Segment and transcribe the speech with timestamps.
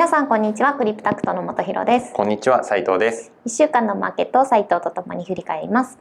[0.00, 0.72] 皆さんこんにちは。
[0.72, 2.14] クリプタクトの本博です。
[2.14, 2.64] こんにちは。
[2.64, 3.32] 斉藤です。
[3.44, 5.98] 一週間のマーケットを斉藤とともに振り返ります。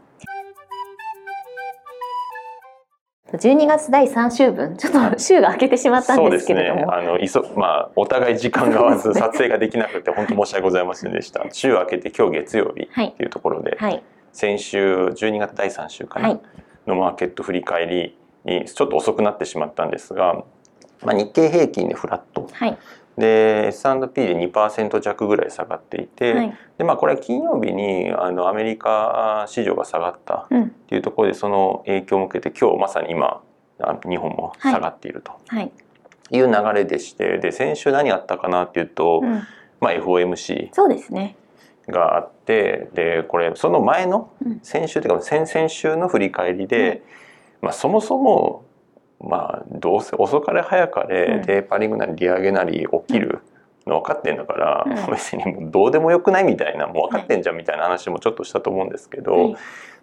[3.33, 4.77] 12月第3週分。
[4.77, 11.43] ちょっと週が明けてしまったんですけれども、ね、あのいそまあお互い時間が合わず 撮影ができなくて本当申し訳ございませんでした。
[11.51, 16.39] 週明けて今日月曜日っていうところで、はい、先週12月第3週かな、はい、
[16.87, 20.45] のマーケット振り返りにちょっと遅くなってしまったんですが、
[21.03, 22.77] まあ、日経平均でフラット、はい、
[23.19, 33.43] で S&P で2%弱ぐらい下がっていて、はい、でまあ、これは金曜日にあのアメリカ市場が下がったっていうところで、その影響を受けて今日まさに今
[33.77, 35.33] 日本も下がっていると
[36.31, 36.39] い。
[36.39, 39.43] う流れでして、で先週何あったかなっていうと、うん、
[39.81, 41.35] まあ、FOMC そうですね。
[41.87, 44.31] があってでこれその前の
[44.61, 47.01] 先週というか先々週の振り返りで、
[47.61, 48.63] うん、まあ、そもそも
[49.19, 53.39] まあどうせ遅かれ早かれテーパリングなり利上げなり起きる
[53.85, 59.55] の分かってんだから、うん、別にもうどうでもよくないみたいなもう分かってんじゃんみたいな話もちょっとしたと思うんですけど、はい、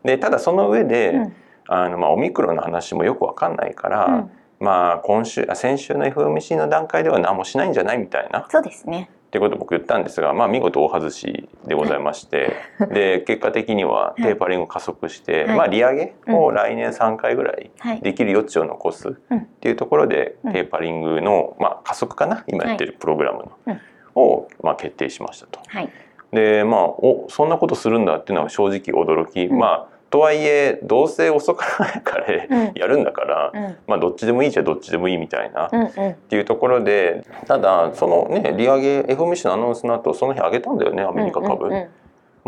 [0.04, 1.32] でただその上で、うん、
[1.68, 8.46] あのまあ、オミクロンの話もよく分かんないから、うん、まあ今週先週の FOMC の段階では何もしないんじゃないみたいな。
[8.50, 12.56] そうですねっていうことを僕言ったんですが、まあ、見事大外しでございまして
[12.90, 17.70] で結果的にはテーパリング加速して、はい、まあ、利上げを来年3回ぐらい
[18.00, 19.14] できる余地を残すっ
[19.60, 23.80] ていうところで、テーパリングの、まあ、加速かな今やってるプログラムの、
[24.14, 25.60] を、まあ、決定しましたと。
[25.66, 25.90] はい、
[26.32, 32.32] でまあおそんなことするんだっていうのは正直驚き、まあとはいえどうせ遅かれから
[32.74, 41.66] やるんだから、うん、まあどっちでもいいじゃどっちでもいいみたいな、うんうん、っていうところでただそのね利上げ FOMC のアナウンスの後その日上げたんだよねアメリカ株。
[41.66, 41.88] うんうんうん。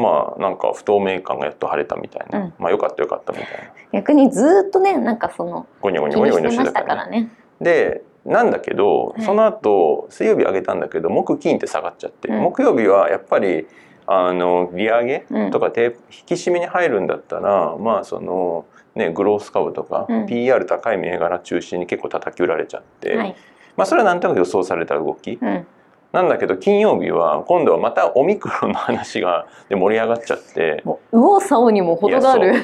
[0.02, 3.46] まあなんか不透明感がやっと晴れたみたいな、うん、まあよかったよかったみたい
[3.92, 4.00] な。
[4.00, 7.28] 逆にずっとねなんかそのゴニョゴニョゴニョゴニョしてたからね。
[7.60, 13.66] でなんだけど、その後水曜日上げたんだけど木金って下がっちゃって、うん、木曜日はやっぱり
[14.10, 15.92] あの利上げとか引
[16.24, 23.36] き締めに入るんだったら、うん、まあそのねグロース株とか、うん、PR 高い銘柄中心に結構叩き売られちゃって、はい、
[23.76, 25.32] まあそれはなんとなく予想された動き。
[25.32, 25.66] うん。
[26.10, 30.82] なんだけど金曜日は今度はまたオミクロンの話がで盛り上がっちゃって。
[30.86, 32.54] 右往左往にも程がある。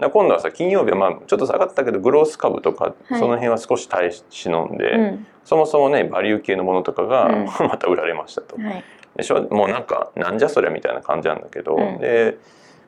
[0.00, 7.30] 今度はさ金曜日はまあちょっと下がったけどグロース株とか、その辺は少し耐え忍んで、うん、そもそもねバリュー系のものとかが
[7.66, 8.56] また売られましたと。
[8.56, 8.84] はい。
[9.16, 12.36] でしょもうなんかなんじゃそりゃみたいな感じなんだけど、うん、で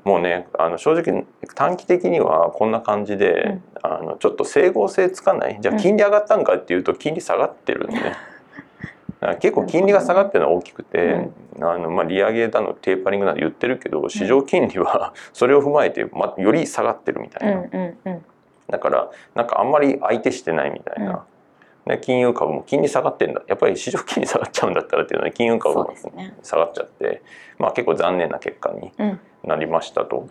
[0.04, 5.56] もうねあの正直短期的にはこんな感じで、うん、あのちょっと整合性つかない？
[5.58, 8.14] じゃあ金利上がったんかっていうと金利下がってるんで、ね。
[9.40, 18.24] 結構金利が下がってるのは大きくて、うん、あのまあ、利上げだのテーパリングなど言ってるけど市場金利はそれを踏まえて、ま、より下がってるみたいな、うんうんうん、
[18.68, 21.24] だからなんかあんまり相手してないみたいな、
[21.86, 23.42] で金融株も金利下がってんだ。
[23.48, 25.94] やっぱり市場金利下がっちゃうんだったらっていうので金融株も
[26.42, 27.22] 下がっちゃって、ね、
[27.58, 28.92] まあ結構残念な結果に
[29.44, 30.28] なりましたと。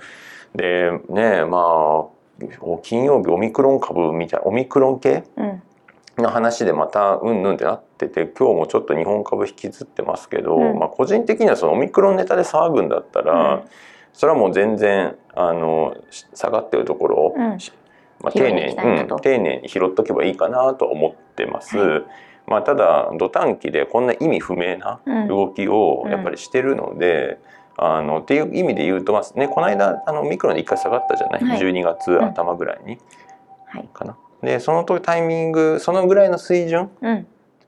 [0.53, 2.19] うん、でねまあ
[2.83, 5.23] 金曜日オミクロン株みたいなオミクロン系、
[6.21, 13.63] の話でまたうんぬんってなってて今日もちょっと日本株引きずってますけど、うん、まあ個人的にはそのオミクロンネタで騒ぐんだったら、うん、
[14.13, 15.95] それはもう全然あの
[16.33, 17.57] 下がってるところを、うん、
[18.21, 21.77] まあ、丁寧に、うん、丁寧に拾っとけばいいかなと思ってます。
[21.77, 22.03] はい、
[22.47, 27.39] まあ、ただ土短期でこんな意味不明な動きをやっぱりしてるので、
[27.77, 32.97] うん、あのっていう意味で言うと、まあね、この間あのミクロンで1回下がったじゃない、はい、12月頭ぐらいに、
[33.67, 34.17] はい、かな。
[34.41, 36.89] でその時タイミングそのぐらいの水準、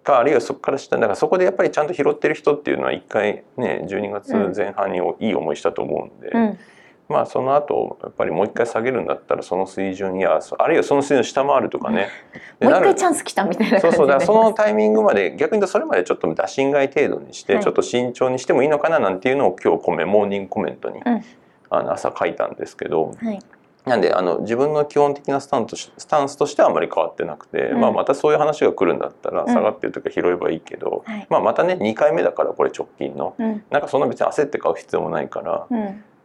[0.03, 6.59] かあるいはそこから下だからそこでやっぱりちゃんと拾ってる人っていうのは一回ね12月前半にいい思いしたと思うんで、うん、
[7.11, 12.09] まあその後やっぱりもう一回下げるんだったらその水準やあるいはその水準下回るとかね。
[12.61, 14.07] もう一回チャンス来たみたいなそうそう。
[14.07, 21.23] だそのタイミングまで逆に言うとそれまでちょっと打診買い程度にして、ちょっと慎重にしてもいいのかななんていうのを今日コメモーニングコメントに、うん、
[21.69, 23.11] あの朝書いたんですけど。
[23.21, 23.39] はい。
[23.85, 35.67] なんであの自分の基本的なスタンススタンスとしてはあまり変わってなくて、うん、まあ、またそういう話が来るんだったら下がってる時は拾えばいいけど、うんまあ、またね2回目だからこれ直近の、うん、なんかそんな別に焦って買う必要もないから、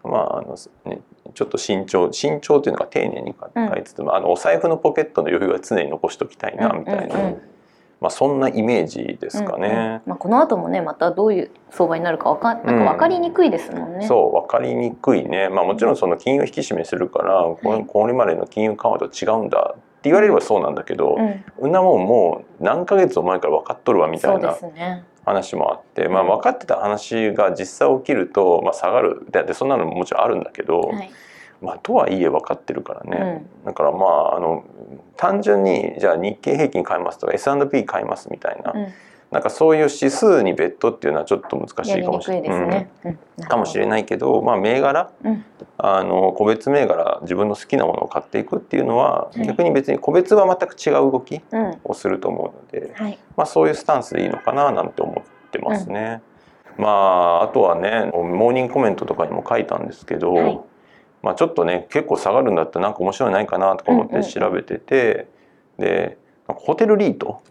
[0.06, 1.00] まああのね、
[1.34, 7.34] ちょっと慎重慎重というのが丁寧に買いつつも、あのお財布のポケットの余裕は常に残しておきたいなみたいな。
[7.98, 9.68] まあ、そんなイメージですかね。
[9.68, 13.98] うんうん、まあ、この後もねまたどういう相場になるかわかなんか分かりにくいですもんね。
[14.02, 15.48] うん、そう分かりにくいね。
[15.48, 19.74] まあ、もちろんその金融引き締めするから、これこれまでの金融緩和と違うんだ
[20.06, 21.16] 言われればそうなんだけど、
[21.60, 24.56] うん、んなもんもう何ヶ月も前から分かっとるわみたいな。
[25.26, 29.26] 話もあって、まあ、分かってた話が実際起きると、まあ、下がる。
[29.28, 31.10] でそんなのももちろんあるんだけど、はい。
[31.60, 34.64] まあ、とはいえ分かってるからね、うん、だからまああの
[35.16, 38.92] 単純にじゃあ日経平均買いますとか S&P 買いますみたいな、うん、
[39.30, 42.90] なんかそういう指数にベットっていうのはちょっと難しいかもしれない、ね。
[43.04, 45.44] うん、かもしれないけど、まあ、銘柄、うん、
[45.78, 51.40] あの個別銘柄自分の好きなものを買っていくっていうのは、はい、逆に別に個別は全く違う動き
[51.84, 56.22] をすると思うので、はい、まあ、そういうスタンスでいいのかななんて思ってますね。
[56.78, 60.60] まああとはねモーニングコメントとかにも書いたんですけど、はい、
[61.22, 65.26] まあ、ちょっとね結構下がるんだったらなんか面白いないかなとか思って調べてて、
[65.78, 65.84] うん。
[65.84, 67.42] うん、でホテルリート、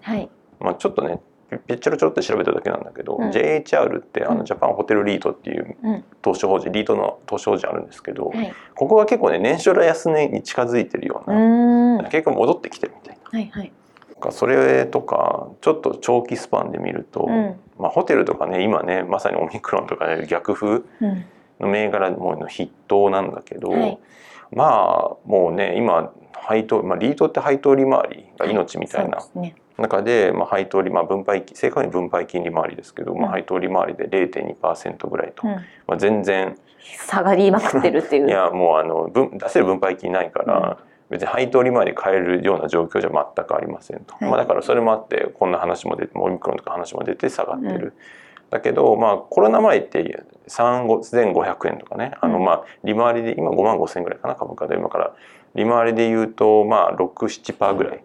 [0.60, 1.20] まあ、ちょっとね
[1.68, 5.76] ぺっちゃらちょろって調べただけなんだけど、うん、JHR ってあのジャパンホテルリートっていう
[6.22, 11.32] 投資法人、リートの投資法人あるんですけど、はい、ここが結構ね年初来安値に近づいてるよう
[12.02, 13.30] な結構戻ってきてるみたいな。
[13.30, 13.72] はいはい。
[14.32, 20.82] それとかちょっと長期スパンで見ると、うん、まあ、ホテルとかね今ねまさにオミクロンとか、ね、逆風
[21.60, 24.00] の銘柄もの筆頭なんだけど、はい、
[24.56, 29.20] まあもうね今配当、まあ、リートって配当利回りが命みたいな
[29.78, 35.62] 中で、まあ、配当利、まあ、分配正確に分配金利回りですけど、まあ、配当利回りで0.2%ぐらいと、うん、ま
[35.96, 36.56] あ、全然。
[36.80, 38.28] 下がりまくってるっていう。
[38.30, 40.78] いやもうあの分出せる分配金ないから、
[41.10, 47.74] 別に配当利回り変えるような状況じゃ全くありませんと、はい、まあ、だからそれもあってこんな話も出てオミクロンとか話も出て下がってる。
[47.74, 47.94] うん。
[48.52, 52.14] だけど、まあ、コロナ前って3500円とかね。
[52.22, 55.14] あのまあ利回りで今5万5千円ぐらいかな株価で今から。
[55.56, 58.04] 利回りで言うとまあ67%ぐらい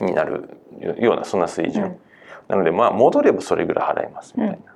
[0.00, 0.50] になる
[0.98, 1.96] ようなそんな水準、うん、
[2.48, 4.74] なのでまあ戻ればそれぐらい払いますみたいな。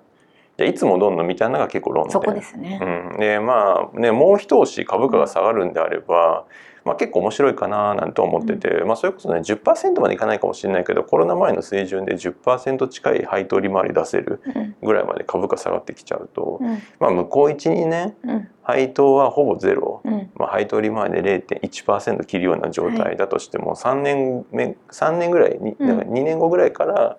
[0.57, 2.13] じゃいつ戻るのみたいなのが結構論点。
[2.13, 6.47] そこですね、うん、でまあねもう一押し株価が下がるんであれば、
[6.89, 14.41] まあ、結構面白いかななんて思ってて、うん、まあ、それこそね10%までいかないかもしれないけどコロナ前の水準で10%近い配当利回り出せる
[14.83, 18.17] ぐらいまで株価下がってきちゃうと、うん、まあ、向こう12年、
[18.63, 20.03] 配当はほぼゼロ、
[20.35, 27.19] まあ、配当利回りで0.1%切るような状態だとしても、3年目3年ぐらいにだから2年後ぐらいから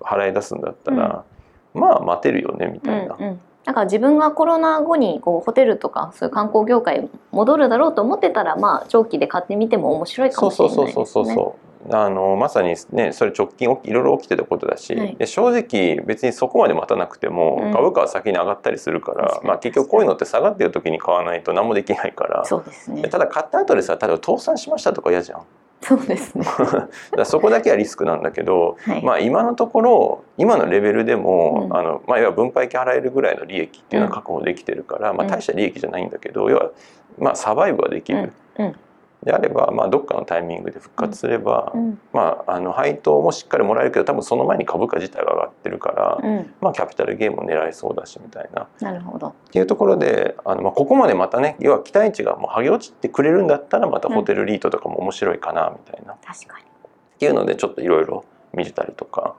[0.00, 1.24] 払い出すんだったら、
[1.72, 3.16] まあ待てるよねみたいな。
[3.18, 10.92] うんうんだから自分がコロナ後にこうホテルとかそういう観光業界戻るだろうと思ってたらまあ長期で買ってみても面白いかもしれないですね。
[10.94, 25.42] そうそうそうそうあのまさにねそれ直近いろいろ起きてたことだし、はい、で正直別にそこまで待たなくても、株価は先に上がったりするから、まあ、結局こういうのって下がってる時に買わないと何もできないからそうですね、ただ買った後でさ例えば倒産しましたとか嫌じゃん。
[25.82, 26.44] そうですね。
[27.16, 36.70] だそこだけはリスクなんだけど、はい、まあ今のところ今のレベルでも、うん、あのまあ、要は分配金払えるぐらいの利益っていうのは確保できてるから、うん、まあ、大した利益じゃないんだけど、要は、
[37.18, 38.32] まあ、サバイブはできる。
[38.58, 38.74] うん
[39.22, 48.66] であれば、まあ、どっかのタイミングで復活すれば、うん、まあ、あの配当もしっかりもらえるけど多分その前に株価自体が上がってるから、うん、まあ、キャピタルゲームも狙えそうだしみたいな。
[48.80, 49.28] なるほど。
[49.28, 56.16] っていうところであの、まあ、ここまでまたね要は期待値がもう剥げ落ちてくれるんだったらまたホテルリートとかも面白いかなみたいな。
[56.24, 56.64] 確かに。
[56.64, 56.66] っ
[57.18, 58.24] ていうのでちょっといろいろ
[58.54, 59.36] 見てたりとか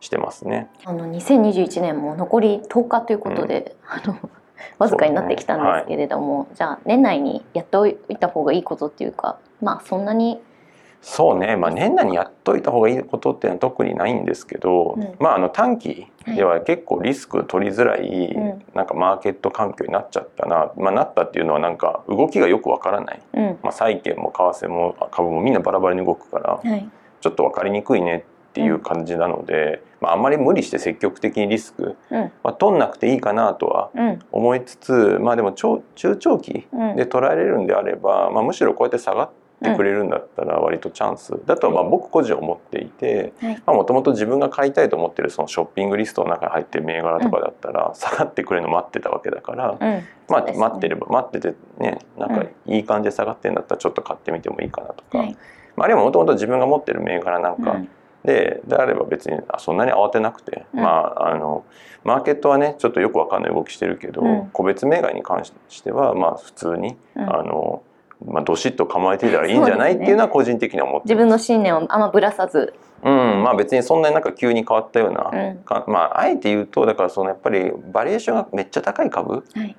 [0.00, 0.68] してますね。
[0.84, 4.30] あの2021年も残り10日ということで、うん、あの
[4.78, 10.40] わずかになってきたんですけれども、ねはい、じゃあ年内にやっておいた方がいいことっていうかまあそんなに？
[11.04, 18.32] そうね、まあ、年内にやっといた方がいいことっていうのは特にないんですけど、うん、まああの短期では結構リスク取りづらい、
[18.72, 26.88] なんかマーケット環境になっちゃったな、まあ、なったっていうのはなんか動きがよくわからない、うん、まあ、債券も為替も株もみんなバラバラに動くから、はい、
[27.20, 33.90] ちょっと分かりにくいねっていう感じなので、まあ、あんまり無理して積極的にリスク、うん、まあ、取んなくていいかなとは
[34.30, 34.92] 思いつつ、
[35.22, 36.66] まあでも中長期
[36.96, 39.30] で捉えれるんであれば、まあ、むしろこうやって下がっ
[39.64, 41.32] てくれるんだったら割とチャンス。
[41.46, 43.32] だとはまあ僕個人思っていて
[43.64, 49.78] もともと自分が買いたいと思ってるそのショッピングリストの中に入ってる銘柄とかだったら下がってくれるの待ってたわけだから、
[50.28, 55.24] まあ待ってれば待っててねなんかいい感じで下がってんだったらちょっと買ってみてもいいかなとか。
[55.76, 57.80] まあ、あるいはもともと自分が持ってる銘柄なんか
[58.24, 61.64] でであれば別にそんなに慌てなくて、うん、まああの
[62.04, 67.82] マーケットはねちょっとよくわかんない動きしてるけど、うん、個別銘柄に関してはまあ普通に、うん、あの
[68.24, 72.72] まあ、どしっと構えていたらいいんじゃない、ね、っていうのは個人的には思って自分の信念をあんまぶらさず。
[73.04, 79.76] うんまあ別にそんなになんか急に変わったような、うん、まああえて言うとだからそのやっぱりバリエーションがめっちゃ高い株、はい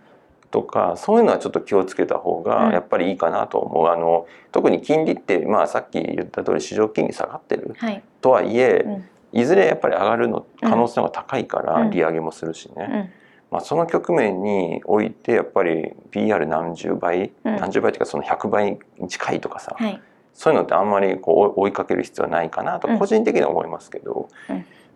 [0.53, 13.09] とかそういうのはちょっと気をつけた方がやっぱりいいかなと思う、うん、あの特に金利って、まあ、さっき言った通り市場金利下がってる、はい、とはいえ、うん、いずれやっぱり上がるの可能性が高いから利上げもするしね、うん、
[13.49, 19.99] まあ、その局面においてやっぱり PR 何十倍、何十倍というかその100倍に近いとかさ、はい、
[20.35, 24.29] そういうのってあんまりこう追いかける必要はないかなと個人的には思いますけど、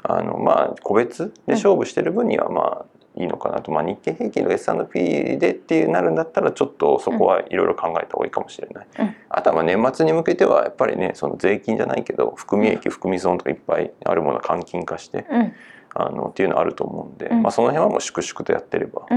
[0.03, 15.53] あのまあ個別で勝負してる分にはまあいいのかなと、まあ、日経平均の S&P でっていうなるんだったらちょっとそこはいろいろ考えた方がいいかもしれない、うん、あとはまあ年末に向けてはやっぱりねその税金じゃないけど含み益含み損とかいっぱいあるものを換金化して、うん、
[15.95, 19.07] あのっていうのはあると思うんで、まあ、その辺はもう粛々とやってれば、っ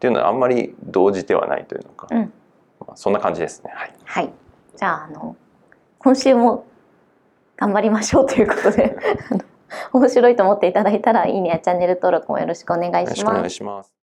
[0.00, 2.28] ていうのはあんまり動じてはないというのか、ま
[2.88, 3.70] あ、そんな感じですね。
[3.74, 4.32] はい、はい、
[4.76, 5.36] じゃああの
[5.98, 6.66] 今週も
[7.56, 8.96] 頑張りましょうということで
[9.92, 14.03] 面白いと思っていただいたらいいねやチャンネル登録もよろしくお願いします。